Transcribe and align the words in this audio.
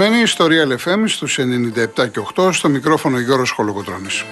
Είστε 0.00 0.14
συντονισμένοι 0.14 0.26
στο 0.26 0.46
Real 0.48 0.72
FM 0.86 1.02
στους 1.06 1.38
97 1.38 2.10
και 2.10 2.20
8 2.34 2.52
στο 2.52 2.68
μικρόφωνο 2.68 3.18
Γιώργος 3.18 3.50
Χολοκοτρώνης. 3.50 4.24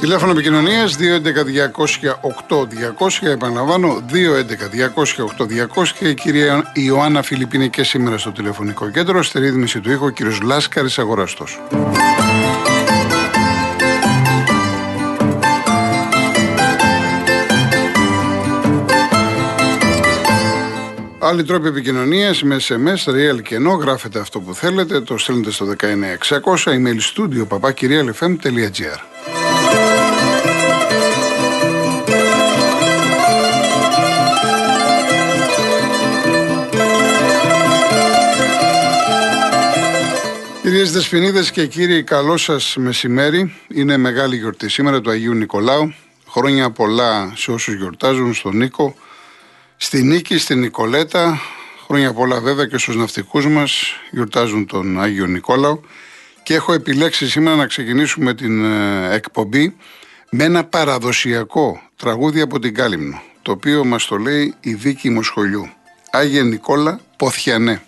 Τηλέφωνο 0.00 0.32
επικοινωνίας 0.32 0.96
211-200-8200. 0.96 3.26
Επαναλαμβάνω, 3.26 4.02
211-200-8200. 4.12 6.06
Η 6.06 6.14
κυρία 6.14 6.72
Ιωάννα 6.74 7.22
Φιλιππίνη 7.22 7.70
και 7.70 7.84
σήμερα 7.84 8.18
στο 8.18 8.32
τηλεφωνικό 8.32 8.90
κέντρο. 8.90 9.22
Στη 9.22 9.38
ρύθμιση 9.38 9.80
του 9.80 9.90
ήχου, 9.90 10.04
ο 10.04 10.10
κύριος 10.10 10.40
Λάσκαρης 10.40 10.98
Αγοραστός. 10.98 11.60
Άλλοι 21.24 21.44
τρόποι 21.44 21.68
επικοινωνίας 21.68 22.42
με 22.42 22.56
SMS, 22.68 23.10
real 23.10 23.42
και 23.42 23.54
ενώ 23.54 23.72
γράφετε 23.72 24.18
αυτό 24.18 24.40
που 24.40 24.54
θέλετε, 24.54 25.00
το 25.00 25.18
στέλνετε 25.18 25.50
στο 25.50 25.66
19600, 25.66 26.72
email 26.72 26.98
studio 27.14 27.46
papakirialfm.gr. 27.48 29.00
Κυρίες 40.62 40.92
Δεσποινίδες 40.92 41.50
και 41.50 41.66
κύριοι, 41.66 42.02
καλό 42.02 42.36
σας 42.36 42.76
μεσημέρι. 42.78 43.54
Είναι 43.68 43.96
μεγάλη 43.96 44.36
γιορτή 44.36 44.68
σήμερα 44.68 45.00
του 45.00 45.10
Αγίου 45.10 45.34
Νικολάου. 45.34 45.94
Χρόνια 46.28 46.70
πολλά 46.70 47.32
σε 47.36 47.50
όσους 47.50 47.74
γιορτάζουν, 47.74 48.34
στον 48.34 48.56
Νίκο, 48.56 48.94
στη 49.84 50.02
Νίκη, 50.02 50.38
στην 50.38 50.58
Νικολέτα. 50.58 51.40
Χρόνια 51.84 52.12
πολλά 52.12 52.40
βέβαια 52.40 52.66
και 52.66 52.78
στους 52.78 52.96
ναυτικούς 52.96 53.46
μας 53.46 53.82
γιορτάζουν 54.10 54.66
τον 54.66 55.00
Άγιο 55.00 55.26
Νικόλαο. 55.26 55.78
Και 56.42 56.54
έχω 56.54 56.72
επιλέξει 56.72 57.28
σήμερα 57.28 57.56
να 57.56 57.66
ξεκινήσουμε 57.66 58.34
την 58.34 58.64
ε, 58.64 59.14
εκπομπή 59.14 59.76
με 60.30 60.44
ένα 60.44 60.64
παραδοσιακό 60.64 61.80
τραγούδι 61.96 62.40
από 62.40 62.58
την 62.58 62.74
Κάλυμνο, 62.74 63.22
το 63.42 63.52
οποίο 63.52 63.84
μας 63.84 64.06
το 64.06 64.16
λέει 64.16 64.54
η 64.60 64.74
Δίκη 64.74 65.10
Μοσχολιού. 65.10 65.68
Άγιε 66.10 66.42
Νικόλα 66.42 67.00
Ποθιανέ. 67.16 67.82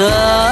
the 0.00 0.49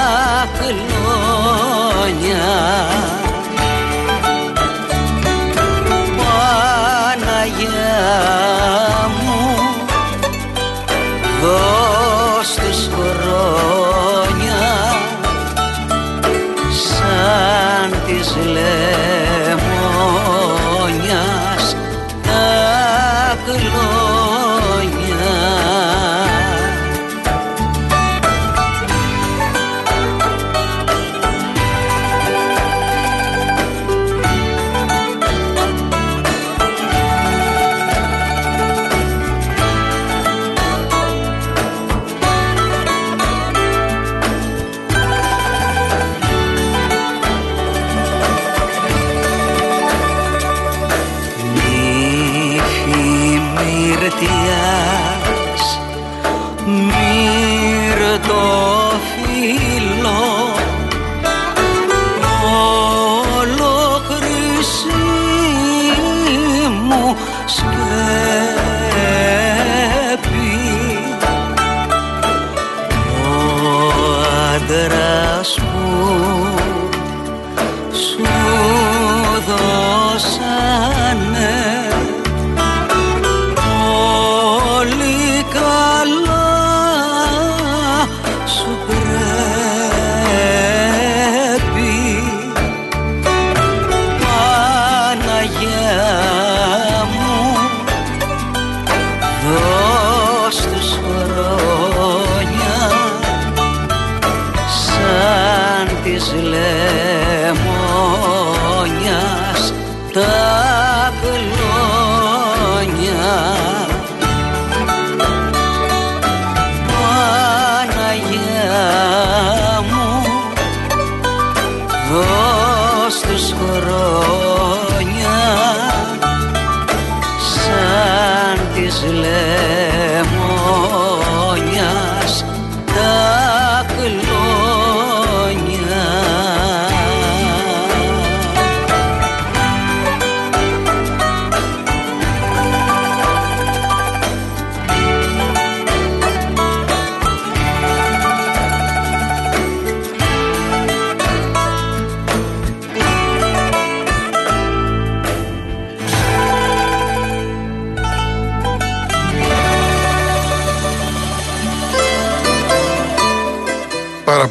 της 106.08 106.32
λεμόνιας 106.32 106.62
τα 110.12 111.12
κλώδια 111.20 111.97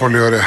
πολύ 0.08 0.20
ωραία. 0.20 0.46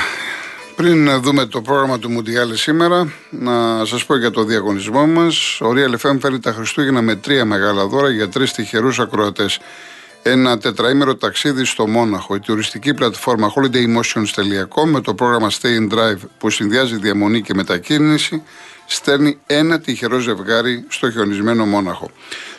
Πριν 0.77 1.21
δούμε 1.21 1.47
το 1.47 1.61
πρόγραμμα 1.61 1.99
του 1.99 2.11
Μουντιάλη 2.11 2.57
σήμερα, 2.57 3.13
να 3.31 3.85
σας 3.85 4.05
πω 4.05 4.17
για 4.17 4.31
το 4.31 4.45
διαγωνισμό 4.45 5.07
μας. 5.07 5.61
Ο 5.61 5.73
Real 5.75 6.07
FM 6.07 6.17
φέρει 6.21 6.39
τα 6.39 6.53
Χριστούγεννα 6.53 7.03
με 7.03 7.17
τρία 7.17 7.45
μεγάλα 7.45 7.87
δώρα 7.87 8.11
για 8.11 8.29
τρεις 8.29 8.53
τυχερούς 8.53 8.99
ακροατές. 8.99 9.61
Ένα 10.23 10.59
τετραήμερο 10.59 11.17
ταξίδι 11.17 11.65
στο 11.65 11.87
Μόναχο. 11.87 12.35
Η 12.35 12.41
τουριστική 12.41 12.95
πλατφόρμα 12.95 13.53
holidaymotions.com 13.57 14.85
με 14.85 15.01
το 15.01 15.15
πρόγραμμα 15.15 15.51
Stay 15.51 15.79
in 15.79 15.95
Drive 15.95 16.19
που 16.39 16.51
συνδυάζει 16.51 16.97
διαμονή 16.97 17.43
και 17.43 17.55
μετακίνηση 17.55 18.43
στέλνει 18.87 19.39
ένα 19.47 19.81
τυχερό 19.81 20.19
ζευγάρι 20.19 20.85
στο 20.89 21.11
χιονισμένο 21.11 21.67
Μόναχο. 21.67 22.11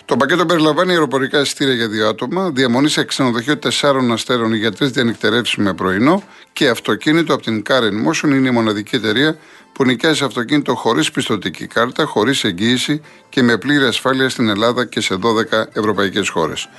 Το 0.06 0.18
πακέτο 0.18 0.46
περιλαμβάνει 0.46 0.92
αεροπορικά 0.92 1.40
εισιτήρια 1.40 1.74
για 1.74 1.88
δύο 1.88 2.08
άτομα, 2.08 2.50
διαμονή 2.50 2.90
σε 2.90 3.04
ξενοδοχείο 3.04 3.58
τεσσάρων 3.58 4.12
αστέρων 4.12 4.54
για 4.54 4.72
τρεις 4.72 4.90
διανυκτερεύσεις 4.90 5.56
με 5.56 5.74
πρωινό 5.74 6.24
και 6.54 6.69
αυτοκίνητο 6.69 7.34
από 7.34 7.44
την 7.44 7.64
Car 7.69 7.81
Motion 7.81 8.28
είναι 8.28 8.48
η 8.48 8.52
μοναδική 8.52 8.96
εταιρεία 8.96 9.38
που 9.74 9.86
νοικιάζει 9.86 10.24
αυτοκίνητο 10.24 10.75
χωρίς 10.75 11.12
πιστοτική 11.12 11.68
κάρτα, 11.68 12.06
χωρίς 12.06 12.44
εγγύηση 12.44 13.02
και 13.30 13.44
με 13.44 13.57
πλήρη 13.57 13.86
ασφάλεια 13.86 14.30
στην 14.30 14.50
Ελλάδα 14.50 14.86
και 14.86 15.02
σε 15.02 15.16
12 15.16 15.68
ευρωπαϊκές 15.74 16.30
χώρες. 16.30 16.69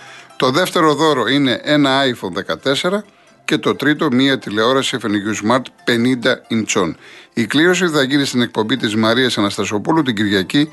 Το 0.42 0.50
δεύτερο 0.50 0.94
δώρο 0.94 1.26
είναι 1.26 1.60
ένα 1.62 2.00
iPhone 2.04 2.54
14 2.82 2.90
και 3.44 3.58
το 3.58 3.74
τρίτο 3.74 4.08
μία 4.12 4.38
τηλεόραση 4.38 4.98
FNU 5.02 5.50
Smart 5.50 5.62
50 5.86 6.54
inch. 6.54 6.94
Η 7.32 7.46
κλήρωση 7.46 7.88
θα 7.88 8.02
γίνει 8.02 8.24
στην 8.24 8.42
εκπομπή 8.42 8.76
της 8.76 8.96
Μαρίας 8.96 9.38
Αναστασοπούλου 9.38 10.02
την 10.02 10.14
Κυριακή 10.14 10.72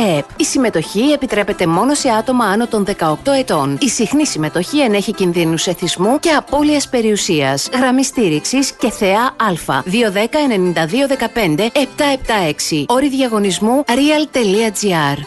ΕΕΠ. 0.00 0.24
Η 0.36 0.44
συμμετοχή 0.44 1.00
επιτρέπεται 1.00 1.66
μόνο 1.66 1.94
σε 1.94 2.08
άτομα 2.08 2.44
άνω 2.44 2.66
των 2.66 2.86
18 2.98 3.14
ετών. 3.38 3.78
Η 3.80 3.88
συχνή 3.88 4.26
συμμετοχή 4.26 4.80
ενέχει 4.80 5.12
κινδύνους 5.12 5.66
εθισμού 5.66 6.18
και 6.18 6.30
απώλειας 6.30 6.88
περιουσίας. 6.88 7.68
Γραμμή 7.72 8.04
στήριξης 8.04 8.72
και 8.72 8.90
θεά 8.90 9.22
Α. 9.22 9.82
210-9215-776. 9.84 12.84
Όρη 12.86 13.08
διαγωνισμού 13.08 13.84
real.gr. 13.86 15.18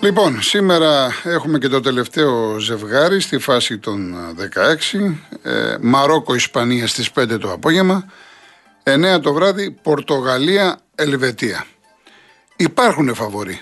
Λοιπόν, 0.00 0.42
σήμερα 0.42 1.08
έχουμε 1.24 1.58
και 1.58 1.68
το 1.68 1.80
τελευταίο 1.80 2.58
ζευγάρι 2.58 3.20
στη 3.20 3.38
φάση 3.38 3.78
των 3.78 4.14
16. 4.36 5.20
Ε, 5.42 5.76
Μαρόκο-Ισπανία 5.80 6.86
στις 6.86 7.10
5 7.10 7.40
το 7.40 7.52
απόγευμα. 7.52 8.04
9 8.82 9.20
το 9.20 9.32
βράδυ 9.32 9.70
Πορτογαλία-Ελβετία. 9.82 11.66
Υπάρχουν 12.56 13.14
φαβοροί. 13.14 13.60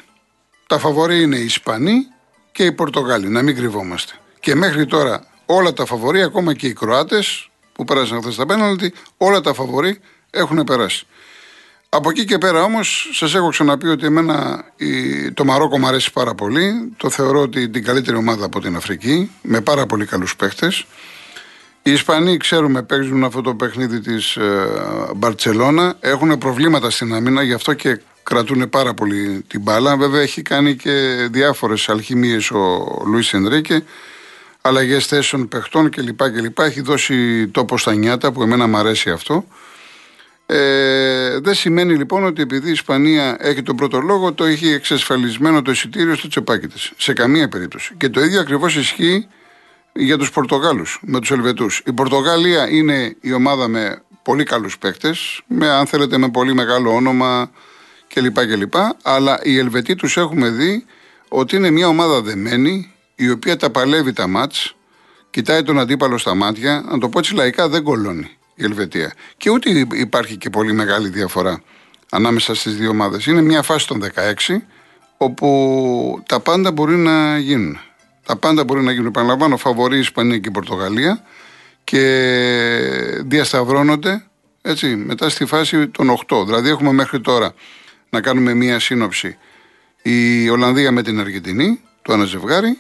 Τα 0.66 0.78
φαβοροί 0.78 1.22
είναι 1.22 1.36
οι 1.36 1.44
Ισπανοί 1.44 2.06
και 2.52 2.64
οι 2.64 2.72
Πορτογάλοι, 2.72 3.28
να 3.28 3.42
μην 3.42 3.56
κρυβόμαστε. 3.56 4.12
Και 4.40 4.54
μέχρι 4.54 4.86
τώρα 4.86 5.26
όλα 5.46 5.72
τα 5.72 5.84
φαβοροί, 5.84 6.22
ακόμα 6.22 6.54
και 6.54 6.66
οι 6.66 6.72
Κροάτες 6.72 7.50
που 7.72 7.84
πέρασαν 7.84 8.20
χθες 8.22 8.36
τα 8.36 8.46
πέναλτι, 8.46 8.92
όλα 9.16 9.40
τα 9.40 9.54
φαβοροί 9.54 10.00
έχουν 10.30 10.64
περάσει. 10.64 11.06
Από 11.88 12.10
εκεί 12.10 12.24
και 12.24 12.38
πέρα 12.38 12.62
όμως, 12.62 13.10
σας 13.12 13.34
έχω 13.34 13.48
ξαναπεί 13.48 13.88
ότι 13.88 14.06
εμένα 14.06 14.64
το 15.34 15.44
Μαρόκο 15.44 15.78
μου 15.78 15.86
αρέσει 15.86 16.12
πάρα 16.12 16.34
πολύ. 16.34 16.92
Το 16.96 17.10
θεωρώ 17.10 17.40
ότι 17.40 17.68
την 17.68 17.84
καλύτερη 17.84 18.16
ομάδα 18.16 18.44
από 18.44 18.60
την 18.60 18.76
Αφρική, 18.76 19.30
με 19.42 19.60
πάρα 19.60 19.86
πολύ 19.86 20.06
καλούς 20.06 20.36
παίχτες. 20.36 20.86
Οι 21.82 21.92
Ισπανοί, 21.92 22.36
ξέρουμε, 22.36 22.82
παίζουν 22.82 23.24
αυτό 23.24 23.40
το 23.40 23.54
παιχνίδι 23.54 24.00
της 24.00 24.36
ε, 24.36 24.68
Μπαρσελόνα. 25.16 25.96
Έχουν 26.00 26.38
προβλήματα 26.38 26.90
στην 26.90 27.14
άμυνα, 27.14 27.42
γι' 27.42 27.52
αυτό 27.52 27.74
και 27.74 28.00
κρατούν 28.24 28.68
πάρα 28.68 28.94
πολύ 28.94 29.44
την 29.46 29.60
μπάλα. 29.60 29.96
Βέβαια, 29.96 30.20
έχει 30.20 30.42
κάνει 30.42 30.76
και 30.76 31.28
διάφορες 31.30 31.88
αλχημίες 31.88 32.50
ο 32.50 33.02
Λουίς 33.06 33.32
Ενρίκε. 33.32 33.84
Αλλαγές 34.60 35.06
θέσεων 35.06 35.48
παιχτών 35.48 35.90
κλπ. 35.90 36.30
κλπ. 36.30 36.58
Έχει 36.58 36.80
δώσει 36.80 37.48
τόπο 37.48 37.78
στα 37.78 37.94
νιάτα 37.94 38.32
που 38.32 38.42
εμένα 38.42 38.66
μου 38.66 38.76
αρέσει 38.76 39.10
αυτό. 39.10 39.44
Ε, 40.46 41.38
δεν 41.40 41.54
σημαίνει 41.54 41.94
λοιπόν 41.96 42.24
ότι 42.24 42.42
επειδή 42.42 42.68
η 42.68 42.72
Ισπανία 42.72 43.36
έχει 43.40 43.62
τον 43.62 43.76
πρώτο 43.76 44.00
λόγο, 44.00 44.32
το 44.32 44.44
έχει 44.44 44.68
εξασφαλισμένο 44.68 45.62
το 45.62 45.70
εισιτήριο 45.70 46.14
στο 46.14 46.28
τσεπάκι 46.28 46.66
τη. 46.66 46.90
Σε 46.96 47.12
καμία 47.12 47.48
περίπτωση. 47.48 47.94
Και 47.96 48.08
το 48.08 48.20
ίδιο 48.20 48.40
ακριβώς 48.40 48.76
ισχύει 48.76 49.26
για 49.92 50.18
τους 50.18 50.30
Πορτογάλους, 50.30 51.00
με 51.02 51.20
τους 51.20 51.30
Ελβετούς. 51.30 51.82
Η 51.86 51.92
Πορτογαλία 51.92 52.70
είναι 52.70 53.16
η 53.20 53.32
ομάδα 53.32 53.68
με 53.68 54.02
πολύ 54.22 54.44
καλούς 54.44 54.78
παίκτες, 54.78 55.42
με 55.46 55.70
αν 55.70 55.86
θέλετε 55.86 56.18
με 56.18 56.30
πολύ 56.30 56.54
μεγάλο 56.54 56.94
όνομα 56.94 57.50
κλπ. 58.14 58.46
κλπ. 58.46 58.74
Αλλά 59.02 59.40
οι 59.42 59.58
Ελβετοί 59.58 59.94
τους 59.94 60.16
έχουμε 60.16 60.48
δει 60.48 60.84
ότι 61.28 61.56
είναι 61.56 61.70
μια 61.70 61.88
ομάδα 61.88 62.22
δεμένη, 62.22 62.92
η 63.14 63.30
οποία 63.30 63.56
τα 63.56 63.70
παλεύει 63.70 64.12
τα 64.12 64.26
μάτς, 64.26 64.76
κοιτάει 65.30 65.62
τον 65.62 65.78
αντίπαλο 65.78 66.18
στα 66.18 66.34
μάτια, 66.34 66.84
να 66.90 66.98
το 66.98 67.08
πω 67.08 67.18
έτσι 67.18 67.34
λαϊκά, 67.34 67.68
δεν 67.68 67.82
κολώνει 67.82 68.36
η 68.54 68.64
Ελβετία. 68.64 69.12
Και 69.36 69.50
ούτε 69.50 69.86
υπάρχει 69.92 70.36
και 70.36 70.50
πολύ 70.50 70.72
μεγάλη 70.72 71.08
διαφορά 71.08 71.62
ανάμεσα 72.10 72.54
στις 72.54 72.76
δύο 72.76 72.90
ομάδες. 72.90 73.26
Είναι 73.26 73.42
μια 73.42 73.62
φάση 73.62 73.86
των 73.86 74.02
16 74.48 74.62
όπου 75.16 76.22
τα 76.26 76.40
πάντα 76.40 76.72
μπορεί 76.72 76.96
να 76.96 77.38
γίνουν. 77.38 77.78
Τα 78.26 78.36
πάντα 78.36 78.64
μπορεί 78.64 78.82
να 78.82 78.92
γίνουν. 78.92 79.06
Επαναλαμβάνω, 79.06 79.56
φαβορεί 79.56 79.96
η 79.96 80.00
Ισπανία 80.00 80.38
και 80.38 80.48
η 80.48 80.52
Πορτογαλία 80.52 81.24
και 81.84 82.00
διασταυρώνονται 83.24 84.24
έτσι, 84.62 84.86
μετά 84.86 85.28
στη 85.28 85.46
φάση 85.46 85.88
των 85.88 86.18
8. 86.28 86.44
Δηλαδή 86.46 86.68
έχουμε 86.68 86.92
μέχρι 86.92 87.20
τώρα 87.20 87.54
να 88.14 88.20
κάνουμε 88.20 88.54
μία 88.54 88.78
σύνοψη 88.78 89.36
η 90.02 90.48
Ολλανδία 90.48 90.92
με 90.92 91.02
την 91.02 91.20
Αργεντινή, 91.20 91.80
το 92.02 92.12
ένα 92.12 92.24
ζευγάρι, 92.24 92.78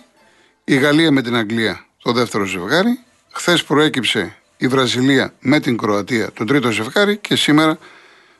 η 0.64 0.76
Γαλλία 0.76 1.12
με 1.12 1.22
την 1.22 1.36
Αγγλία, 1.36 1.84
το 2.02 2.12
δεύτερο 2.12 2.44
ζευγάρι. 2.44 2.98
Χθες 3.32 3.64
προέκυψε 3.64 4.36
η 4.56 4.66
Βραζιλία 4.66 5.34
με 5.40 5.60
την 5.60 5.76
Κροατία, 5.76 6.32
το 6.32 6.44
τρίτο 6.44 6.70
ζευγάρι 6.70 7.16
και 7.16 7.36
σήμερα 7.36 7.78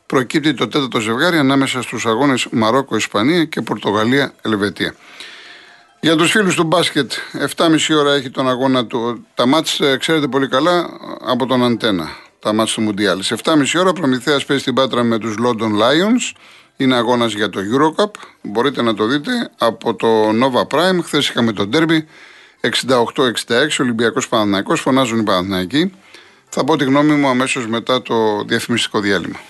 προκύπτει 0.07 0.55
το 0.55 0.69
τέταρτο 0.69 1.01
ζευγάρι 1.01 1.39
ανάμεσα 1.39 1.83
στους 1.83 2.07
αγώνες 2.07 2.47
Μαρόκο-Ισπανία 2.51 3.45
και 3.45 3.61
Πορτογαλία-Ελβετία. 3.61 4.95
Για 6.01 6.17
τους 6.17 6.31
φίλους 6.31 6.55
του 6.55 6.65
μπάσκετ, 6.65 7.13
7,5 7.57 7.95
ώρα 7.99 8.13
έχει 8.15 8.31
τον 8.31 8.49
αγώνα 8.49 8.87
του. 8.87 9.27
Τα 9.35 9.47
μάτς 9.47 9.81
ε, 9.81 9.97
ξέρετε 9.97 10.27
πολύ 10.27 10.49
καλά 10.49 10.89
από 11.25 11.47
τον 11.47 11.65
Αντένα, 11.65 12.09
τα 12.39 12.53
μάτς 12.53 12.73
του 12.73 12.81
Μουντιάλ. 12.81 13.23
Σε 13.23 13.37
7,5 13.45 13.55
ώρα 13.79 13.93
Προμηθέας 13.93 14.45
παίζει 14.45 14.65
την 14.65 14.75
Πάτρα 14.75 15.03
με 15.03 15.19
τους 15.19 15.35
London 15.45 15.73
Lions. 15.83 16.37
Είναι 16.77 16.95
αγώνας 16.95 17.33
για 17.33 17.51
το 17.51 17.61
Eurocup. 17.61 18.11
Μπορείτε 18.43 18.83
να 18.83 18.95
το 18.95 19.07
δείτε 19.07 19.51
από 19.59 19.95
το 19.95 20.29
Nova 20.29 20.67
Prime. 20.77 20.99
Χθες 21.03 21.29
είχαμε 21.29 21.53
το 21.53 21.69
Derby 21.73 21.99
68-66, 22.61 23.81
Ολυμπιακός 23.81 24.29
Παναθηναϊκός. 24.29 24.81
Φωνάζουν 24.81 25.19
οι 25.19 25.23
Παναθηναϊκοί. 25.23 25.93
Θα 26.49 26.65
πω 26.65 26.77
τη 26.77 26.85
γνώμη 26.85 27.13
μου 27.13 27.29
αμέσως 27.29 27.67
μετά 27.67 28.03
το 28.03 28.45
διαφημιστικό 28.45 29.01
διάλειμμα. 29.01 29.41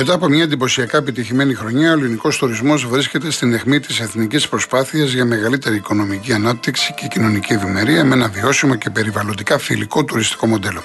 Μετά 0.00 0.14
από 0.14 0.28
μια 0.28 0.42
εντυπωσιακά 0.42 0.96
επιτυχημένη 0.96 1.54
χρονιά, 1.54 1.90
ο 1.90 1.92
ελληνικός 1.92 2.36
τουρισμός 2.36 2.86
βρίσκεται 2.86 3.30
στην 3.30 3.52
αιχμή 3.52 3.80
της 3.80 4.00
εθνικής 4.00 4.48
προσπάθειας 4.48 5.10
για 5.12 5.24
μεγαλύτερη 5.24 5.76
οικονομική 5.76 6.32
ανάπτυξη 6.32 6.94
και 6.94 7.06
κοινωνική 7.06 7.52
ευημερία 7.52 8.04
με 8.04 8.14
ένα 8.14 8.28
βιώσιμο 8.28 8.74
και 8.74 8.90
περιβαλλοντικά 8.90 9.58
φιλικό 9.58 10.04
τουριστικό 10.04 10.46
μοντέλο. 10.46 10.82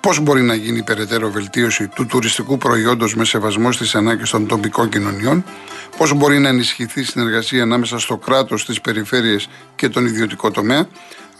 Πώς 0.00 0.20
μπορεί 0.20 0.42
να 0.42 0.54
γίνει 0.54 0.82
περαιτέρω 0.82 1.30
βελτίωση 1.30 1.88
του 1.88 2.06
τουριστικού 2.06 2.58
προϊόντος 2.58 3.14
με 3.14 3.24
σεβασμό 3.24 3.72
στις 3.72 3.94
ανάγκες 3.94 4.30
των 4.30 4.46
τοπικών 4.46 4.88
κοινωνιών, 4.88 5.44
πώς 5.96 6.14
μπορεί 6.14 6.38
να 6.38 6.48
ενισχυθεί 6.48 7.00
η 7.00 7.04
συνεργασία 7.04 7.62
ανάμεσα 7.62 7.98
στο 7.98 8.16
κράτος, 8.16 8.64
τις 8.64 8.80
περιφέρειες 8.80 9.48
και 9.76 9.88
τον 9.88 10.06
ιδιωτικό 10.06 10.50
τομέα; 10.50 10.88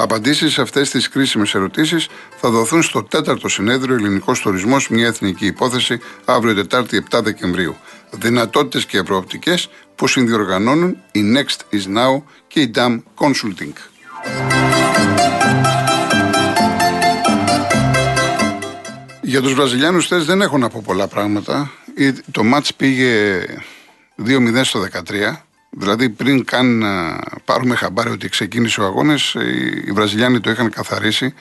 Απαντήσεις 0.00 0.52
σε 0.52 0.60
αυτές 0.60 0.90
τις 0.90 1.08
κρίσιμες 1.08 1.54
ερωτήσεις 1.54 2.08
θα 2.36 2.50
δοθούν 2.50 2.82
στο 2.82 3.02
τέταρτο 3.02 3.48
συνέδριο 3.48 3.94
Ελληνικός 3.94 4.40
Τουρισμός, 4.40 4.88
μια 4.88 5.06
εθνική 5.06 5.46
υπόθεση, 5.46 6.00
αύριο 6.24 6.54
Τετάρτη 6.54 6.96
7 7.10 7.22
Δεκεμβρίου. 7.22 7.76
Δυνατότητες 8.10 8.86
και 8.86 9.02
προοπτικές 9.02 9.70
που 9.94 10.06
συνδιοργανώνουν 10.06 10.96
η 11.12 11.20
Next 11.36 11.74
is 11.74 11.96
Now 11.96 12.22
και 12.46 12.60
η 12.60 12.70
DAM 12.74 13.02
Consulting. 13.18 13.72
Για 19.30 19.40
τους 19.40 19.54
Βραζιλιάνους 19.54 20.06
θες 20.06 20.24
δεν 20.24 20.40
έχω 20.40 20.58
να 20.58 20.68
πω 20.68 20.82
πολλά 20.84 21.08
πράγματα. 21.08 21.70
Το 22.30 22.44
μάτς 22.44 22.74
πήγε 22.74 23.40
2-0 24.26 24.60
στο 24.62 24.80
13. 24.80 25.44
Δηλαδή 25.70 26.08
πριν 26.08 26.44
καν 26.44 26.84
πάρουμε 27.44 27.74
χαμπάρι 27.74 28.10
ότι 28.10 28.28
ξεκίνησε 28.28 28.80
ο 28.80 28.84
αγώνες, 28.84 29.36
οι 29.86 29.92
Βραζιλιάνοι 29.92 30.40
το 30.40 30.50
είχαν 30.50 30.70
καθαρίσει 30.70 31.34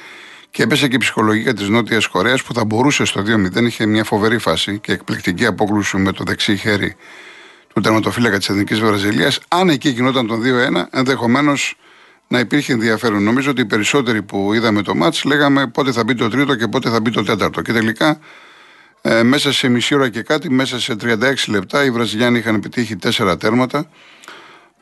και 0.52 0.64
έπεσε 0.64 0.88
και 0.88 0.96
η 0.96 1.00
ψυχολογία 1.00 1.54
της 1.54 1.70
Νότιας 1.70 2.08
Κορέας 2.08 2.44
που 2.44 2.54
θα 2.54 2.66
μπορούσε 2.66 3.06
στο 3.06 3.24
2-0. 3.56 3.66
Είχε 3.66 3.86
μια 3.86 4.04
φοβερή 4.04 4.38
φάση 4.38 4.80
και 4.80 4.92
εκπληκτική 4.92 5.46
απόκλουση 5.46 5.98
με 5.98 6.12
το 6.12 6.24
δεξί 6.24 6.58
χέρι 6.58 6.96
του 7.74 7.82
τερματοφύλακα 7.82 8.38
της 8.38 8.50
Εθνικής 8.50 8.80
Βραζιλίας. 8.80 9.40
Αν 9.48 9.70
εκεί 9.70 9.90
γινόταν 9.90 10.28
το 10.28 10.36
2-1, 10.36 10.88
ενδεχομένως 10.92 11.78
να 12.32 12.40
υπήρχε 12.40 12.74
ενδιαφέρον. 12.74 13.24
Νομίζω 13.24 13.52
ότι 13.52 13.62
οι 13.62 13.66
περισσότεροι 13.66 14.22
που 14.22 14.54
είδαμε 14.54 14.82
το 14.82 14.96
μάτς 14.96 15.24
λέγαμε 15.24 15.68
πότε 15.68 15.92
θα 15.92 16.04
μπει 16.04 16.16
το 16.16 16.30
τρίτο 16.30 16.56
και 16.56 16.68
πότε 16.68 16.90
θα 16.90 17.02
μπει 17.02 17.10
το 17.10 17.24
τέταρτο. 17.24 17.62
Και 17.62 17.74
τελικά 17.74 18.20
ε, 19.02 19.24
μέσα 19.24 19.54
σε 19.54 19.68
μισή 19.68 19.96
ώρα 19.96 20.10
και 20.10 20.22
κάτι, 20.22 20.50
μέσα 20.50 20.80
σε 20.80 20.96
36 21.02 21.16
λεπτά, 21.48 21.84
οι 21.84 21.92
Βραζιλιάνοι 21.92 22.38
είχαν 22.38 22.56
επιτύχει 22.56 22.96
τέσσερα 22.96 23.38
τέρματα. 23.38 23.90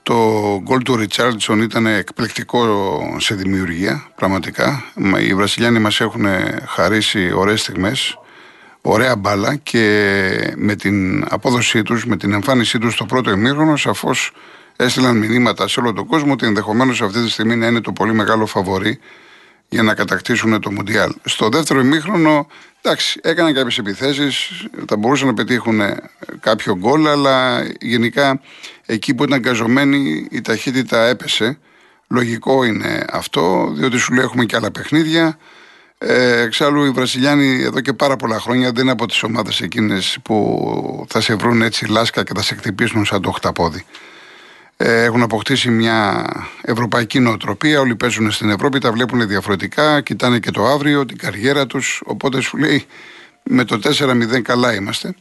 Το 0.03 0.15
γκολ 0.63 0.83
του 0.83 0.95
Ριτσάρλτσον 0.95 1.61
ήταν 1.61 1.85
εκπληκτικό 1.85 3.17
σε 3.19 3.35
δημιουργία, 3.35 4.07
πραγματικά. 4.15 4.83
Οι 5.19 5.33
Βραζιλιάνοι 5.33 5.79
μας 5.79 6.01
έχουν 6.01 6.25
χαρίσει 6.67 7.31
ωραίες 7.33 7.61
στιγμές, 7.61 8.19
ωραία 8.81 9.15
μπάλα 9.15 9.55
και 9.55 10.53
με 10.55 10.75
την 10.75 11.25
απόδοσή 11.29 11.81
τους, 11.81 12.05
με 12.05 12.17
την 12.17 12.33
εμφάνισή 12.33 12.79
τους 12.79 12.93
στο 12.93 13.05
πρώτο 13.05 13.31
ημίχρονο, 13.31 13.77
σαφώς 13.77 14.31
έστειλαν 14.77 15.17
μηνύματα 15.17 15.67
σε 15.67 15.79
όλο 15.79 15.93
τον 15.93 16.05
κόσμο 16.05 16.31
ότι 16.31 16.45
ενδεχομένως 16.45 17.01
αυτή 17.01 17.23
τη 17.23 17.29
στιγμή 17.29 17.55
να 17.55 17.67
είναι 17.67 17.81
το 17.81 17.91
πολύ 17.91 18.13
μεγάλο 18.13 18.45
φαβορή 18.45 18.99
για 19.69 19.83
να 19.83 19.93
κατακτήσουν 19.93 20.61
το 20.61 20.71
Μουντιάλ. 20.71 21.13
Στο 21.25 21.49
δεύτερο 21.49 21.79
ημίχρονο, 21.79 22.47
εντάξει, 22.81 23.19
έκαναν 23.23 23.53
κάποιες 23.53 23.77
επιθέσεις, 23.77 24.67
θα 24.87 24.97
μπορούσαν 24.97 25.27
να 25.27 25.33
πετύχουν 25.33 25.81
κάποιο 26.39 26.77
γκολ, 26.77 27.07
αλλά 27.07 27.67
γενικά 27.79 28.41
εκεί 28.85 29.13
που 29.13 29.23
ήταν 29.23 29.41
καζωμένοι 29.41 30.27
η 30.31 30.41
ταχύτητα 30.41 31.05
έπεσε. 31.05 31.57
Λογικό 32.09 32.63
είναι 32.63 33.05
αυτό, 33.09 33.71
διότι 33.75 33.97
σου 33.97 34.13
λέει 34.13 34.23
έχουμε 34.23 34.45
και 34.45 34.55
άλλα 34.55 34.71
παιχνίδια. 34.71 35.37
Ε, 35.97 36.41
εξάλλου 36.41 36.85
οι 36.85 36.89
Βραζιλιάνοι 36.89 37.61
εδώ 37.61 37.79
και 37.79 37.93
πάρα 37.93 38.15
πολλά 38.15 38.39
χρόνια 38.39 38.71
δεν 38.71 38.83
είναι 38.83 38.91
από 38.91 39.07
τις 39.07 39.23
ομάδες 39.23 39.61
εκείνες 39.61 40.17
που 40.23 41.05
θα 41.09 41.21
σε 41.21 41.35
βρουν 41.35 41.61
έτσι 41.61 41.85
λάσκα 41.85 42.23
και 42.23 42.31
θα 42.35 42.41
σε 42.41 42.55
χτυπήσουν 42.55 43.05
σαν 43.05 43.21
το 43.21 43.31
χταπόδι. 43.31 43.85
Ε, 44.77 45.03
έχουν 45.03 45.21
αποκτήσει 45.21 45.69
μια 45.69 46.25
ευρωπαϊκή 46.61 47.19
νοοτροπία. 47.19 47.79
Όλοι 47.79 47.95
παίζουν 47.95 48.31
στην 48.31 48.49
Ευρώπη, 48.49 48.79
τα 48.79 48.91
βλέπουν 48.91 49.27
διαφορετικά, 49.27 50.01
κοιτάνε 50.01 50.39
και 50.39 50.51
το 50.51 50.65
αύριο, 50.65 51.05
την 51.05 51.17
καριέρα 51.17 51.67
τους. 51.67 52.01
Οπότε 52.05 52.41
σου 52.41 52.57
λέει 52.57 52.85
με 53.43 53.63
το 53.63 53.79
4-0 53.83 54.41
καλά 54.41 54.73
είμαστε. 54.73 55.15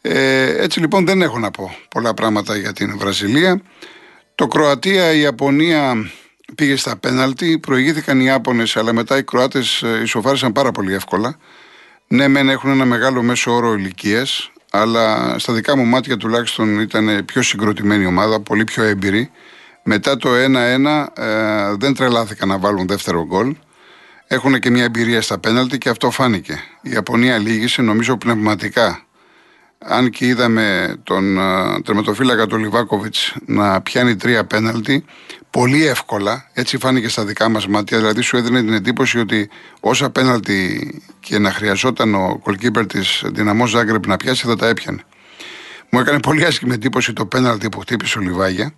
Ε, 0.00 0.62
έτσι 0.62 0.80
λοιπόν 0.80 1.06
δεν 1.06 1.22
έχω 1.22 1.38
να 1.38 1.50
πω 1.50 1.76
πολλά 1.88 2.14
πράγματα 2.14 2.56
για 2.56 2.72
την 2.72 2.98
Βραζιλία. 2.98 3.62
Το 4.34 4.46
Κροατία, 4.46 5.12
η 5.12 5.20
Ιαπωνία 5.20 6.10
πήγε 6.54 6.76
στα 6.76 6.96
πέναλτι. 6.96 7.58
Προηγήθηκαν 7.58 8.20
οι 8.20 8.24
Ιάπωνες, 8.24 8.76
αλλά 8.76 8.92
μετά 8.92 9.16
οι 9.16 9.22
Κροάτες 9.22 9.82
ε, 9.82 10.00
ισοφάρισαν 10.02 10.52
πάρα 10.52 10.72
πολύ 10.72 10.94
εύκολα. 10.94 11.38
Ναι, 12.08 12.28
μεν 12.28 12.48
έχουν 12.48 12.70
ένα 12.70 12.84
μεγάλο 12.84 13.22
μέσο 13.22 13.52
όρο 13.52 13.74
ηλικίας, 13.74 14.52
αλλά 14.76 15.38
στα 15.38 15.52
δικά 15.52 15.76
μου 15.76 15.84
μάτια 15.84 16.16
τουλάχιστον 16.16 16.80
ήταν 16.80 17.24
πιο 17.24 17.42
συγκροτημένη 17.42 18.06
ομάδα, 18.06 18.40
πολύ 18.40 18.64
πιο 18.64 18.82
έμπειρη. 18.82 19.30
Μετά 19.82 20.16
το 20.16 20.28
1-1 20.28 21.06
ε, 21.14 21.74
δεν 21.78 21.94
τρελάθηκαν 21.94 22.48
να 22.48 22.58
βάλουν 22.58 22.86
δεύτερο 22.86 23.24
γκολ. 23.26 23.56
Έχουν 24.26 24.60
και 24.60 24.70
μια 24.70 24.84
εμπειρία 24.84 25.22
στα 25.22 25.38
πέναλτι 25.38 25.78
και 25.78 25.88
αυτό 25.88 26.10
φάνηκε. 26.10 26.60
Η 26.82 26.90
Ιαπωνία 26.90 27.38
λύγησε 27.38 27.82
νομίζω 27.82 28.16
πνευματικά. 28.16 29.04
Αν 29.78 30.10
και 30.10 30.26
είδαμε 30.26 30.96
τον 31.02 31.38
ε, 31.38 31.82
τερματοφύλακα 31.84 32.46
του 32.46 32.56
Λιβάκοβιτς 32.56 33.34
να 33.46 33.80
πιάνει 33.80 34.16
τρία 34.16 34.44
πέναλτι, 34.44 35.04
πολύ 35.54 35.86
εύκολα, 35.86 36.48
έτσι 36.52 36.78
φάνηκε 36.78 37.08
στα 37.08 37.24
δικά 37.24 37.48
μας 37.48 37.66
μάτια, 37.66 37.98
δηλαδή 37.98 38.20
σου 38.20 38.36
έδινε 38.36 38.60
την 38.60 38.72
εντύπωση 38.72 39.18
ότι 39.18 39.48
όσα 39.80 40.10
πέναλτι 40.10 41.02
και 41.20 41.38
να 41.38 41.50
χρειαζόταν 41.50 42.14
ο 42.14 42.38
κολκίπερ 42.42 42.86
της 42.86 43.22
Δυναμό 43.26 43.66
Ζάγκρεπ 43.66 44.06
να 44.06 44.16
πιάσει 44.16 44.46
θα 44.46 44.56
τα 44.56 44.66
έπιανε. 44.66 45.04
Μου 45.90 46.00
έκανε 46.00 46.20
πολύ 46.20 46.44
άσχημη 46.44 46.74
εντύπωση 46.74 47.12
το 47.12 47.26
πέναλτι 47.26 47.68
που 47.68 47.80
χτύπησε 47.80 48.18
ο 48.18 48.20
Λιβάγια, 48.20 48.74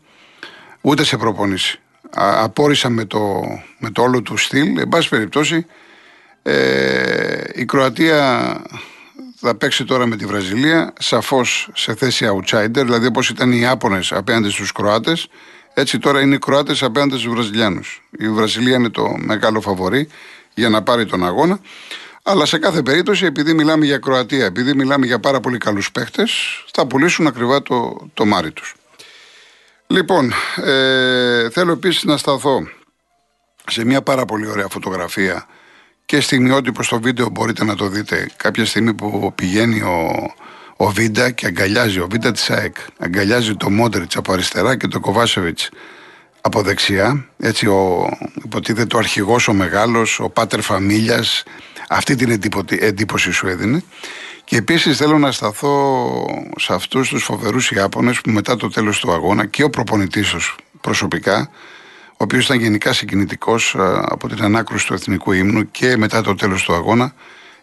ούτε 0.80 1.04
σε 1.04 1.16
προπόνηση. 1.16 1.80
Απόρρισα 2.14 2.88
με 2.88 3.04
το, 3.04 3.42
με 3.78 3.90
το 3.90 4.02
όλο 4.02 4.22
του 4.22 4.36
στυλ, 4.36 4.78
εν 4.78 4.88
πάση 4.88 5.08
περιπτώσει, 5.08 5.66
ε, 6.42 7.40
η 7.54 7.64
Κροατία 7.64 8.62
θα 9.36 9.54
παίξει 9.54 9.84
τώρα 9.84 10.06
με 10.06 10.16
τη 10.16 10.26
Βραζιλία, 10.26 10.92
σαφώς 10.98 11.68
σε 11.74 11.94
θέση 11.94 12.26
outsider, 12.30 12.68
δηλαδή 12.84 13.06
όπως 13.06 13.28
ήταν 13.28 13.52
οι 13.52 13.58
Ιάπωνες 13.60 14.12
απέναντι 14.12 14.50
στους 14.50 14.72
Κροάτες, 14.72 15.28
έτσι 15.78 15.98
τώρα 15.98 16.20
είναι 16.20 16.34
οι 16.34 16.38
Κροάτες 16.38 16.82
απέναντι 16.82 17.18
στους 17.18 17.32
Βραζιλιάνους. 17.32 18.02
Η 18.18 18.28
Βραζιλία 18.28 18.76
είναι 18.76 18.88
το 18.88 19.14
μεγάλο 19.18 19.60
φαβορή 19.60 20.08
για 20.54 20.68
να 20.68 20.82
πάρει 20.82 21.06
τον 21.06 21.26
αγώνα. 21.26 21.60
Αλλά 22.22 22.46
σε 22.46 22.58
κάθε 22.58 22.82
περίπτωση, 22.82 23.24
επειδή 23.24 23.52
μιλάμε 23.52 23.84
για 23.84 23.98
Κροατία, 23.98 24.44
επειδή 24.44 24.74
μιλάμε 24.74 25.06
για 25.06 25.20
πάρα 25.20 25.40
πολύ 25.40 25.58
καλούς 25.58 25.92
παίχτες, 25.92 26.30
θα 26.72 26.86
πουλήσουν 26.86 27.26
ακριβά 27.26 27.62
το, 27.62 28.08
το 28.14 28.24
μάρι 28.24 28.50
τους. 28.50 28.74
Λοιπόν, 29.86 30.32
ε, 30.56 31.50
θέλω 31.50 31.72
επίσης 31.72 32.04
να 32.04 32.16
σταθώ 32.16 32.68
σε 33.66 33.84
μια 33.84 34.02
πάρα 34.02 34.24
πολύ 34.24 34.46
ωραία 34.46 34.68
φωτογραφία 34.68 35.46
και 36.06 36.20
στιγμιότυπο 36.20 36.82
στο 36.82 37.00
βίντεο 37.00 37.28
μπορείτε 37.28 37.64
να 37.64 37.76
το 37.76 37.88
δείτε 37.88 38.30
κάποια 38.36 38.64
στιγμή 38.66 38.94
που 38.94 39.32
πηγαίνει 39.34 39.80
ο, 39.80 40.34
ο 40.76 40.90
Βίντα 40.90 41.30
και 41.30 41.46
αγκαλιάζει, 41.46 41.98
ο 41.98 42.06
Βίντα 42.10 42.32
της 42.32 42.50
ΑΕΚ, 42.50 42.76
αγκαλιάζει 42.98 43.54
το 43.54 43.70
Μόντριτς 43.70 44.16
από 44.16 44.32
αριστερά 44.32 44.76
και 44.76 44.86
το 44.86 45.00
Κοβάσεβιτς 45.00 45.70
από 46.40 46.62
δεξιά. 46.62 47.26
Έτσι, 47.38 47.66
ο, 47.66 48.08
υποτίθεται 48.44 48.96
ο 48.96 48.98
αρχηγός, 48.98 49.48
ο 49.48 49.52
μεγάλος, 49.52 50.20
ο 50.20 50.28
πάτερ 50.28 50.60
φαμίλιας. 50.60 51.42
Αυτή 51.88 52.14
την 52.14 52.40
εντύπωση 52.68 53.32
σου 53.32 53.46
έδινε. 53.46 53.82
Και 54.44 54.56
επίσης 54.56 54.96
θέλω 54.96 55.18
να 55.18 55.32
σταθώ 55.32 56.26
σε 56.58 56.74
αυτούς 56.74 57.08
τους 57.08 57.24
φοβερούς 57.24 57.70
Ιάπωνες 57.70 58.20
που 58.20 58.30
μετά 58.30 58.56
το 58.56 58.68
τέλος 58.68 59.00
του 59.00 59.12
αγώνα 59.12 59.46
και 59.46 59.62
ο 59.62 59.70
προπονητής 59.70 60.28
τους 60.28 60.56
προσωπικά, 60.80 61.50
ο 62.08 62.16
οποίος 62.16 62.44
ήταν 62.44 62.60
γενικά 62.60 62.92
συγκινητικός 62.92 63.74
ε, 63.74 64.00
από 64.02 64.28
την 64.28 64.42
ανάκρουση 64.42 64.86
του 64.86 64.94
εθνικού 64.94 65.32
ύμνου 65.32 65.70
και 65.70 65.96
μετά 65.96 66.22
το 66.22 66.34
τέλος 66.34 66.62
του 66.62 66.74
αγώνα, 66.74 67.14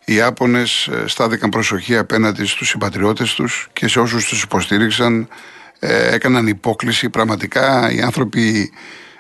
οι 0.06 0.14
Ιάπωνες 0.14 0.88
ε, 0.88 1.04
στάθηκαν 1.08 1.50
προσοχή 1.50 1.98
απέναντι 1.98 2.46
στους 2.46 2.68
συμπατριώτες 2.68 3.34
τους 3.34 3.70
και 3.74 3.88
σε 3.88 4.00
όσους 4.00 4.26
τους 4.26 4.44
υποστήριξαν 4.44 5.28
ε, 5.80 6.14
έκαναν 6.14 6.48
υπόκληση. 6.48 7.10
Πραγματικά 7.10 7.92
οι 7.92 8.02
άνθρωποι 8.02 8.72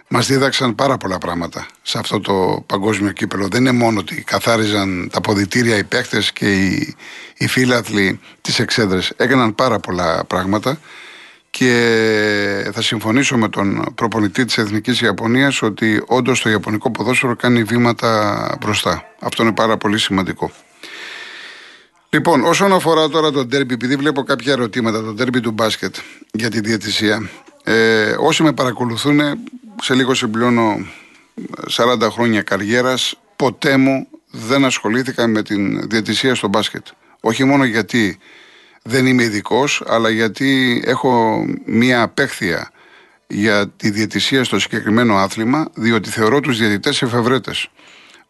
μας 0.07 0.27
δίδαξαν 0.27 0.75
πάρα 0.75 0.97
πολλά 0.97 1.17
πράγματα 1.17 1.65
σε 1.81 1.97
αυτό 1.97 2.19
το 2.19 2.63
παγκόσμιο 2.65 3.11
κύπελο. 3.11 3.47
Δεν 3.47 3.61
είναι 3.61 3.71
μόνο 3.71 3.99
ότι 3.99 4.23
καθάριζαν 4.23 5.09
τα 5.11 5.21
ποδητήρια 5.21 5.77
οι 5.77 5.83
παίχτες 5.83 6.31
και 6.31 6.53
οι, 6.53 6.95
οι 7.37 7.47
φίλαθλοι 7.47 8.19
της 8.41 8.59
εξέδρες. 8.59 9.13
Έκαναν 9.15 9.55
πάρα 9.55 9.79
πολλά 9.79 10.23
πράγματα 10.27 10.79
και 11.49 12.69
θα 12.73 12.81
συμφωνήσω 12.81 13.37
με 13.37 13.49
τον 13.49 13.85
προπονητή 13.95 14.45
της 14.45 14.57
Εθνικής 14.57 15.01
Ιαπωνίας 15.01 15.61
ότι 15.61 16.03
όντως 16.07 16.41
το 16.41 16.49
Ιαπωνικό 16.49 16.91
ποδόσφαιρο 16.91 17.35
κάνει 17.35 17.63
βήματα 17.63 18.57
μπροστά. 18.61 19.03
Αυτό 19.19 19.43
είναι 19.43 19.53
πάρα 19.53 19.77
πολύ 19.77 19.97
σημαντικό. 19.97 20.51
Λοιπόν, 22.13 22.43
όσον 22.43 22.73
αφορά 22.73 23.09
τώρα 23.09 23.31
το 23.31 23.45
ντέρμπι, 23.45 23.73
επειδή 23.73 23.95
βλέπω 23.95 24.23
κάποια 24.23 24.51
ερωτήματα, 24.51 25.03
το 25.03 25.13
ντέρμπι 25.13 25.39
του 25.39 25.51
μπάσκετ 25.51 25.95
για 26.31 26.49
τη 26.49 26.59
διαιτησία. 26.59 27.29
Ε, 27.63 28.15
όσοι 28.19 28.43
με 28.43 28.53
παρακολουθούν, 28.53 29.19
σε 29.81 29.93
λίγο 29.93 30.13
συμπληρώνω 30.13 30.85
40 31.69 32.09
χρόνια 32.11 32.41
καριέρας, 32.41 33.19
ποτέ 33.35 33.77
μου 33.77 34.07
δεν 34.31 34.65
ασχολήθηκα 34.65 35.27
με 35.27 35.43
την 35.43 35.89
διαιτησία 35.89 36.35
στο 36.35 36.47
μπάσκετ. 36.47 36.85
Όχι 37.19 37.43
μόνο 37.43 37.63
γιατί 37.63 38.17
δεν 38.83 39.05
είμαι 39.05 39.23
ειδικός, 39.23 39.83
αλλά 39.87 40.09
γιατί 40.09 40.81
έχω 40.85 41.43
μία 41.65 42.01
απέχθεια 42.01 42.71
για 43.27 43.67
τη 43.67 43.89
διαιτησία 43.89 44.43
στο 44.43 44.59
συγκεκριμένο 44.59 45.15
άθλημα, 45.15 45.69
διότι 45.73 46.09
θεωρώ 46.09 46.39
τους 46.39 46.57
διαιτητές 46.57 47.01
εφευρέτες. 47.01 47.69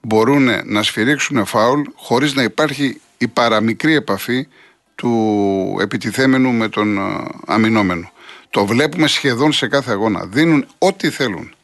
Μπορούν 0.01 0.49
να 0.65 0.83
σφυρίξουν 0.83 1.45
φάουλ 1.45 1.81
χωρίς 1.95 2.33
να 2.33 2.43
υπάρχει 2.43 3.01
η 3.23 3.27
παραμικρή 3.27 3.93
επαφή 3.95 4.47
του 4.95 5.77
επιτιθέμενου 5.81 6.51
με 6.51 6.67
τον 6.67 6.97
ε, 6.97 7.25
αμυνόμενο. 7.45 8.11
Το 8.49 8.65
βλέπουμε 8.65 9.07
σχεδόν 9.07 9.51
σε 9.51 9.67
κάθε 9.67 9.91
αγώνα. 9.91 10.25
Δίνουν 10.25 10.65
ό,τι 10.77 11.09
θέλουν. 11.09 11.55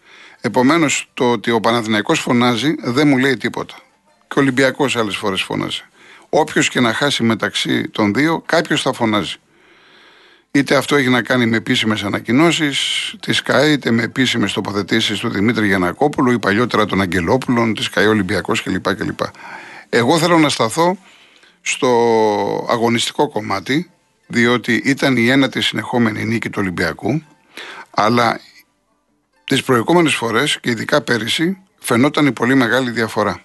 Επομένως, 0.42 1.10
το 1.14 1.32
ότι 1.32 1.52
ο 1.52 1.60
Παναθηναϊκός 1.60 2.20
φωνάζει 2.20 2.76
δεν 2.80 3.08
μου 3.08 3.18
λέει 3.18 3.38
τίποτα. 3.38 3.76
Και 4.28 4.40
ο 4.40 4.42
Ολυμπιακός 4.42 4.96
άλλες 4.96 5.16
φορές 5.16 5.42
φωνάζει. 5.42 5.82
Όποιος 6.30 6.70
και 6.70 6.80
να 6.80 6.94
χάσει 6.94 7.24
μεταξύ 7.24 7.90
των 7.90 8.14
δύο, 8.14 8.44
κάποιος 8.46 8.82
θα 8.82 8.94
φωνάζει. 8.94 9.36
Είτε 10.52 10.76
αυτό 10.76 10.96
έχει 10.96 11.10
να 11.10 11.22
κάνει 11.22 11.46
με 11.46 11.58
επίσημες 11.58 12.04
ανακοινώσεις 12.04 12.80
της 13.20 13.42
ΚΑΕ, 13.42 13.72
είτε 13.72 13.92
με 13.92 14.04
επίσημες 14.04 14.54
τοποθετήσεις 14.54 15.20
του 15.20 15.30
Δημήτρη 15.30 15.68
Γιανακόπουλου 15.68 16.32
ή 16.32 16.40
παλιότερα 16.40 16.86
των 16.86 17.02
Αγγελόπουλων, 17.02 17.74
της 17.74 17.90
ΚΑΕ 17.90 18.08
Ολυμπιακός 18.08 18.64
κλπ. 18.64 18.88
Εγώ 19.90 20.20
θέλω 20.20 20.38
να 20.38 20.50
σταθώ 20.50 20.98
στο 21.72 22.68
αγωνιστικό 22.70 23.30
κομμάτι, 23.30 23.92
διότι 24.28 24.82
ήταν 24.86 25.18
η 25.18 25.30
ένατη 25.30 25.62
συνεχόμενη 25.62 26.26
νίκη 26.26 26.50
του 26.50 26.58
Ολυμπιακού, 26.62 27.22
αλλά 27.90 28.40
τις 29.44 29.64
προηγούμενες 29.64 30.14
φορές 30.14 30.60
και 30.60 30.70
ειδικά 30.70 31.02
πέρυσι 31.02 31.58
φαινόταν 31.80 32.26
η 32.26 32.32
πολύ 32.32 32.56
μεγάλη 32.56 32.92
διαφορά. 32.92 33.44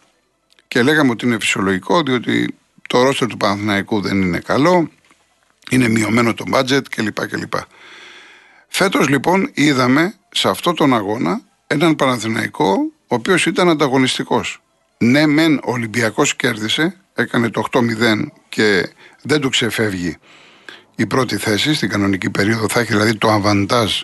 Και 0.68 0.82
λέγαμε 0.82 1.10
ότι 1.10 1.26
είναι 1.26 1.38
φυσιολογικό, 1.38 2.02
διότι 2.02 2.54
το 2.88 3.02
ρόστερ 3.02 3.28
του 3.28 3.36
Παναθηναϊκού 3.36 4.00
δεν 4.00 4.22
είναι 4.22 4.38
καλό, 4.38 4.90
είναι 5.70 5.88
μειωμένο 5.88 6.34
το 6.34 6.44
μπάτζετ 6.48 6.86
κλπ. 6.88 7.26
κλπ. 7.26 7.54
Φέτος 8.68 9.08
λοιπόν 9.08 9.50
είδαμε 9.54 10.14
σε 10.30 10.48
αυτό 10.48 10.72
τον 10.72 10.94
αγώνα 10.94 11.40
έναν 11.66 11.96
Παναθηναϊκό 11.96 12.76
ο 13.06 13.14
οποίος 13.14 13.46
ήταν 13.46 13.68
ανταγωνιστικός. 13.68 14.62
Ναι 14.98 15.26
μεν 15.26 15.54
ο 15.54 15.70
Ολυμπιακός 15.72 16.36
κέρδισε, 16.36 16.96
έκανε 17.14 17.50
το 17.50 17.64
8-0 17.72 18.26
και 18.48 18.88
δεν 19.22 19.40
του 19.40 19.48
ξεφεύγει 19.48 20.16
η 20.96 21.06
πρώτη 21.06 21.36
θέση 21.36 21.74
στην 21.74 21.88
κανονική 21.88 22.30
περίοδο. 22.30 22.68
Θα 22.68 22.80
έχει 22.80 22.92
δηλαδή 22.92 23.16
το 23.16 23.30
αβαντάζ 23.30 24.00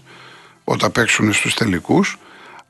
όταν 0.65 0.93
παίξουν 0.93 1.33
στους 1.33 1.55
τελικούς. 1.55 2.19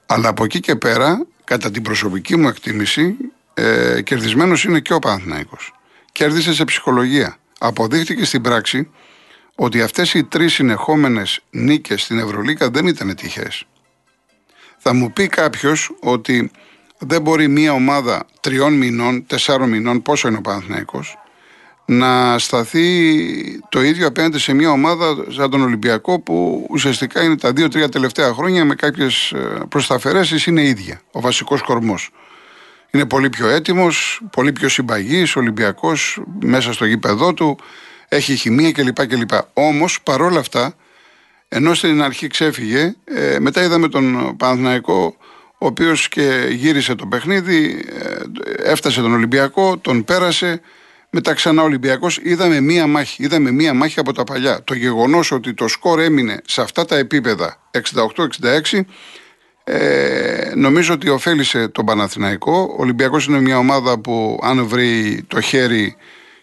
Αλλά 0.06 0.28
από 0.28 0.44
εκεί 0.44 0.60
και 0.60 0.76
πέρα 0.76 1.26
κατά 1.44 1.70
την 1.70 1.82
προσωπική 1.82 2.36
μου 2.36 2.48
εκτίμηση 2.48 3.16
ε, 3.54 4.02
κερδισμένος 4.02 4.64
είναι 4.64 4.80
και 4.80 4.92
ο 4.92 4.98
Παναθηναϊκός. 4.98 5.72
Κέρδισε 6.12 6.54
σε 6.54 6.64
ψυχολογία. 6.64 7.36
Αποδείχτηκε 7.58 8.24
στην 8.24 8.42
πράξη 8.42 8.90
ότι 9.54 9.82
αυτές 9.82 10.14
οι 10.14 10.24
τρεις 10.24 10.52
συνεχόμενες 10.52 11.40
νίκες 11.50 12.02
στην 12.02 12.18
Ευρωλίκα 12.18 12.70
δεν 12.70 12.86
ήταν 12.86 13.14
τυχές. 13.14 13.64
Θα 14.78 14.94
μου 14.94 15.12
πει 15.12 15.26
κάποιος 15.26 15.96
ότι 16.00 16.50
δεν 17.02 17.22
μπορεί 17.22 17.48
μια 17.48 17.72
ομάδα 17.72 18.26
τριών 18.40 18.72
μηνών, 18.72 19.26
τεσσάρων 19.26 19.68
μηνών, 19.68 20.02
πόσο 20.02 20.28
είναι 20.28 20.36
ο 20.36 20.40
Παναθηναϊκός, 20.40 21.18
να 21.84 22.38
σταθεί 22.38 22.88
το 23.68 23.82
ίδιο 23.82 24.06
απέναντι 24.06 24.38
σε 24.38 24.52
μια 24.52 24.70
ομάδα 24.70 25.16
σαν 25.28 25.50
τον 25.50 25.62
Ολυμπιακό 25.62 26.20
που 26.20 26.66
ουσιαστικά 26.70 27.22
είναι 27.22 27.36
τα 27.36 27.52
δύο-τρία 27.52 27.88
τελευταία 27.88 28.32
χρόνια 28.32 28.64
με 28.64 28.74
κάποιες 28.74 29.32
ε, 29.32 29.38
προσταφαιρέσεις 29.68 30.46
είναι 30.46 30.62
ίδια, 30.62 31.00
ο 31.12 31.20
βασικός 31.20 31.62
κορμός. 31.62 32.10
Είναι 32.90 33.06
πολύ 33.06 33.28
πιο 33.30 33.48
έτοιμος, 33.48 34.20
πολύ 34.32 34.52
πιο 34.52 34.68
συμπαγής, 34.68 35.36
ο 35.36 35.40
Ολυμπιακός 35.40 36.22
μέσα 36.42 36.72
στο 36.72 36.84
γήπεδό 36.84 37.34
του, 37.34 37.58
έχει 38.08 38.36
χημεία 38.36 38.72
κλπ. 38.72 39.06
κλπ. 39.06 39.30
Όμως 39.52 40.02
παρόλα 40.02 40.38
αυτά, 40.38 40.74
ενώ 41.48 41.74
στην 41.74 42.02
αρχή 42.02 42.26
ξέφυγε, 42.26 42.94
ε, 43.04 43.38
μετά 43.38 43.62
είδαμε 43.62 43.88
τον 43.88 44.36
Παναθηναϊκό, 44.36 45.16
ο 45.62 45.66
οποίος 45.66 46.08
και 46.08 46.46
γύρισε 46.50 46.94
το 46.94 47.06
παιχνίδι, 47.06 47.84
ε, 48.64 48.70
έφτασε 48.70 49.00
τον 49.00 49.12
Ολυμπιακό, 49.12 49.78
τον 49.78 50.04
πέρασε. 50.04 50.60
Μετά 51.10 51.34
ξανά 51.34 51.62
ο 51.62 51.64
Ολυμπιακός, 51.64 52.20
είδαμε 52.22 52.60
μία 52.60 52.86
μάχη. 52.86 53.22
Είδαμε 53.22 53.50
μία 53.50 53.74
μάχη 53.74 54.00
από 54.00 54.12
τα 54.12 54.24
παλιά. 54.24 54.64
Το 54.64 54.74
γεγονός 54.74 55.32
ότι 55.32 55.54
το 55.54 55.68
σκορ 55.68 56.00
έμεινε 56.00 56.40
σε 56.46 56.60
αυτά 56.60 56.84
τα 56.84 56.96
επίπεδα 56.96 57.56
68-66, 57.70 58.84
ε, 59.64 60.52
νομίζω 60.54 60.94
ότι 60.94 61.08
ωφέλησε 61.08 61.68
τον 61.68 61.84
Παναθηναϊκό. 61.84 62.60
Ο 62.60 62.82
Ολυμπιακός 62.82 63.26
είναι 63.26 63.40
μια 63.40 63.58
ομάδα 63.58 63.98
που 63.98 64.38
αν 64.42 64.66
βρει 64.66 65.22
το 65.26 65.40
χέρι 65.40 65.96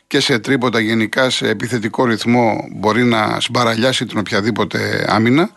και 0.07 0.19
σε 0.19 0.39
τρίποτα 0.39 0.79
γενικά 0.79 1.29
σε 1.29 1.49
επιθετικό 1.49 2.05
ρυθμό 2.05 2.67
μπορεί 2.71 3.03
να 3.03 3.39
σπαραλιάσει 3.39 4.05
την 4.05 4.17
οποιαδήποτε 4.17 5.05
άμυνα. 5.09 5.49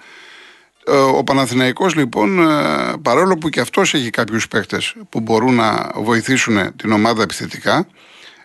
Ε, 0.91 0.97
ο 0.97 1.25
Παναθηναϊκός 1.25 1.95
λοιπόν 1.95 2.39
ε, 2.39 2.93
παρόλο 3.03 3.39
που 3.39 3.49
και 3.49 3.61
αυτός 3.61 3.95
έχει 3.95 4.11
κάποιους 4.11 4.49
παίχτες 4.49 4.95
που 5.09 5.21
μπορούν 5.21 5.55
να 5.55 5.91
βοηθήσουν 5.95 6.77
την 6.77 6.93
ομάδα 6.93 7.23
επιθετικά 7.23 7.87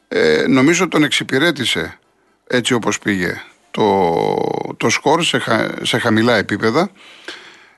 ε, 0.08 0.44
νομίζω 0.48 0.88
τον 0.88 1.04
εξυπηρέτησε 1.04 2.00
έτσι 2.48 2.74
όπως 2.74 3.00
πήγε. 3.00 3.42
Το, 3.72 4.26
το 4.78 4.90
σκορ 4.90 5.24
σε, 5.24 5.42
σε 5.82 5.98
χαμηλά 5.98 6.36
επίπεδα 6.36 6.90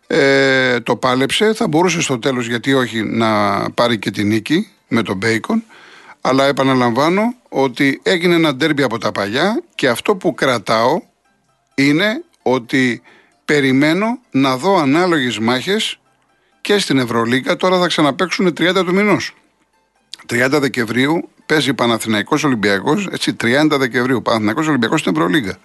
ε, 0.08 0.80
το 0.80 0.96
πάλεψε 0.96 1.54
θα 1.54 1.68
μπορούσε 1.68 2.02
στο 2.02 2.20
τέλος 2.20 2.48
γιατί 2.48 2.74
όχι 2.74 3.04
να 3.04 3.62
πάρει 3.72 4.00
και 4.00 4.12
την 4.12 4.28
νίκη 4.28 4.68
με 4.88 5.02
τον 5.02 5.18
Μπέικον 5.18 5.64
αλλά 6.22 6.46
επαναλαμβάνω 6.46 7.34
ότι 7.50 8.00
έγινε 8.04 8.36
ένα 8.36 8.56
ντέρμπι 8.56 8.84
από 8.84 8.98
τα 8.98 9.12
παλιά 9.12 9.64
και 9.76 9.88
αυτό 9.88 10.16
που 10.16 10.34
κρατάω 10.34 11.02
είναι 11.76 12.24
ότι 12.42 13.02
περιμένω 13.48 14.20
να 14.32 14.58
δω 14.58 14.78
ανάλογες 14.78 15.40
μάχες 15.40 16.00
και 16.62 16.80
στην 16.80 16.98
Ευρωλίγκα. 16.98 17.56
Τώρα 17.56 17.80
θα 17.80 17.88
ξαναπαίξουν 17.88 18.48
30 18.48 18.86
του 18.86 18.94
μηνός. 18.94 19.34
30 20.26 20.60
Δεκεμβρίου 20.60 21.30
παίζει 21.46 21.74
Παναθηναϊκός 21.74 22.44
Ολυμπιακός, 22.44 23.08
έτσι 23.12 23.36
30 23.44 23.78
Δεκεμβρίου 23.78 24.22
Παναθηναϊκός 24.22 24.68
Ολυμπιακός 24.68 25.00
στην 25.00 25.12
Ευρωλίγκα. 25.16 25.58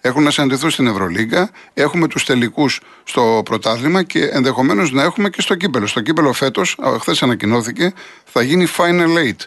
Έχουν 0.00 0.22
να 0.22 0.30
συναντηθούν 0.30 0.70
στην 0.70 0.86
Ευρωλίγκα, 0.86 1.50
έχουμε 1.74 2.08
τους 2.08 2.24
τελικούς 2.24 2.80
στο 3.04 3.42
πρωτάθλημα 3.44 4.02
και 4.02 4.24
ενδεχομένως 4.24 4.92
να 4.92 5.02
έχουμε 5.02 5.30
και 5.30 5.40
στο 5.40 5.54
κύπελο. 5.54 5.86
Στο 5.86 6.00
κύπελο 6.00 6.32
φέτος, 6.32 6.78
χθες 7.00 7.22
ανακοινώθηκε, 7.22 7.92
θα 8.24 8.42
γίνει 8.42 8.66
Final 8.76 9.16
Eight 9.16 9.44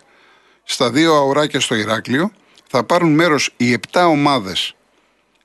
στα 0.64 0.92
δύο 0.92 1.16
αουράκια 1.16 1.60
στο 1.60 1.76
Ηράκλειο 1.76 2.32
θα 2.68 2.84
πάρουν 2.84 3.14
μέρος 3.14 3.54
οι 3.58 3.78
7 3.92 4.06
ομάδες 4.08 4.76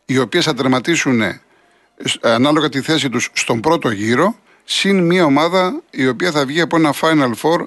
οι 0.04 0.18
οποίες 0.18 0.44
θα 0.44 0.54
τερματίσουν 0.54 1.20
ε, 1.20 1.40
ανάλογα 2.20 2.68
τη 2.68 2.80
θέση 2.80 3.08
τους 3.08 3.30
στον 3.32 3.60
πρώτο 3.60 3.90
γύρο 3.90 4.36
συν 4.64 5.06
μια 5.06 5.24
ομάδα 5.24 5.82
η 5.90 6.08
οποία 6.08 6.30
θα 6.30 6.46
βγει 6.46 6.60
από 6.60 6.76
ένα 6.76 6.94
Final 7.00 7.32
Four 7.42 7.58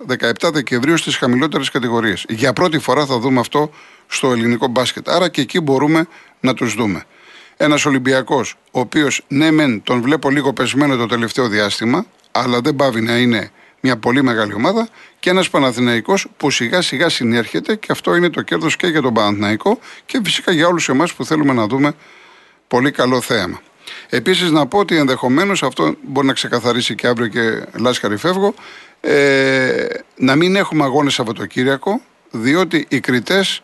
17 0.42 0.52
Δεκεμβρίου 0.54 0.98
στις 0.98 1.16
χαμηλότερες 1.18 1.70
κατηγορίες. 1.70 2.26
Για 2.30 2.54
πρώτη 2.54 2.80
φορά 2.80 3.06
θα 3.06 3.20
δούμε 3.20 3.40
αυτό 3.40 3.72
στο 4.08 4.32
ελληνικό 4.32 4.68
μπάσκετ. 4.68 5.10
Άρα 5.10 5.30
και 5.30 5.42
εκεί 5.42 5.60
μπορούμε 5.60 6.08
να 6.40 6.54
τους 6.54 6.74
δούμε. 6.74 7.04
Ένας 7.58 7.86
Ολυμπιακός, 7.86 8.56
ο 8.72 8.80
οποίος 8.80 9.24
ναι 9.28 9.52
μεν 9.52 9.84
τον 9.84 10.02
βλέπω 10.02 10.30
λίγο 10.30 10.54
πεσμένο 10.54 10.96
το 10.96 11.06
τελευταίο 11.06 11.48
διάστημα, 11.48 12.06
αλλά 12.32 12.62
δεν 12.62 12.76
πάβει 12.76 13.02
να 13.02 13.18
είναι 13.18 13.52
μια 13.80 13.98
πολύ 13.98 14.24
μεγάλη 14.24 14.54
ομάδα 14.54 14.90
και 15.20 15.30
ένας 15.30 15.50
Παναθηναϊκός 15.50 16.28
που 16.38 16.52
σιγά 16.52 16.82
σιγά 16.82 17.10
συνέρχεται 17.10 17.76
και 17.76 17.92
αυτό 17.92 18.16
είναι 18.16 18.30
το 18.30 18.42
κέρδος 18.42 18.76
και 18.76 18.88
για 18.88 19.02
τον 19.02 19.14
Παναθηναϊκό 19.14 19.80
και 20.06 20.20
φυσικά 20.24 20.52
για 20.52 20.68
όλους 20.68 20.90
εμάς 20.90 21.14
που 21.14 21.26
θέλουμε 21.26 21.54
να 21.54 21.68
δούμε 21.68 21.94
πολύ 22.68 22.92
καλό 22.92 23.22
θέαμα. 23.22 23.62
Επίσης 24.10 24.52
να 24.52 24.68
πω 24.68 24.80
ότι 24.80 24.98
ενδεχομένως 24.98 25.64
αυτό 25.64 25.96
μπορεί 26.02 26.28
να 26.28 26.34
ξεκαθαρίσει 26.34 26.96
και 26.96 27.08
αύριο 27.08 27.28
και 27.28 27.66
λάσκαρη 27.80 28.18
φεύγω. 28.18 28.54
Ε, 29.02 29.86
να 30.16 30.36
μην 30.36 30.56
έχουμε 30.56 30.84
αγώνες 30.84 31.14
Σαββατοκύριακο, 31.14 32.02
διότι 32.32 32.86
οι 32.90 33.00
κριτές 33.00 33.62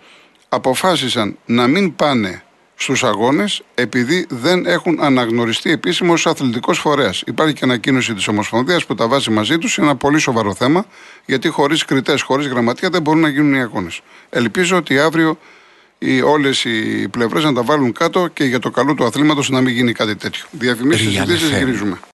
αποφάσισαν 0.50 1.38
να 1.46 1.68
μην 1.68 1.96
πάνε 1.96 2.44
στους 2.76 3.04
αγώνες 3.04 3.62
επειδή 3.76 4.26
δεν 4.30 4.66
έχουν 4.66 4.98
αναγνωριστεί 5.02 5.72
επίσημο 5.72 6.14
ως 6.14 6.28
αθλητικός 6.28 6.80
φορέας. 6.80 7.24
Υπάρχει 7.26 7.54
και 7.54 7.64
ανακοίνωση 7.64 8.14
της 8.14 8.28
Ομοσπονδίας 8.28 8.86
που 8.86 8.96
τα 8.96 9.08
βάζει 9.08 9.30
μαζί 9.30 9.58
τους. 9.58 9.78
Είναι 9.78 9.88
ένα 9.88 9.96
πολύ 9.96 10.20
σοβαρό 10.20 10.54
θέμα, 10.54 10.86
γιατί 11.26 11.50
χωρίς 11.50 11.86
κριτές, 11.86 12.22
χωρίς 12.22 12.48
γραμματεία 12.48 12.90
δεν 12.90 13.02
μπορούν 13.02 13.22
να 13.22 13.28
γίνουν 13.28 13.54
οι 13.54 13.62
αγώνες. 13.62 14.02
Ελπίζω 14.30 14.78
ότι 14.78 15.00
αύριο 15.00 15.38
όλες 16.26 16.63
οι 16.66 17.08
πλευρές 17.08 17.44
να 17.44 17.54
τα 17.54 17.63
βάλουν 17.63 17.92
κάτω 17.92 18.28
και 18.28 18.44
για 18.44 18.60
το 18.60 18.70
καλό 18.70 18.94
του 18.94 19.06
αθλήματος 19.06 19.50
να 19.50 19.62
μην 19.62 19.74
γίνει 19.74 19.92
κάτι 19.92 20.16
τέτοιο. 20.16 20.46
Διαφημίσεις, 20.52 21.08
συζητήσεις, 21.08 21.50
γυρίζουμε. 21.50 22.00